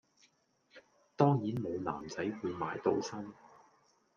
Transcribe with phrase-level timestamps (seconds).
[1.15, 3.31] 當然無男仔會埋到身